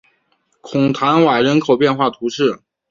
[0.61, 2.59] 孔坦瓦人口变化图示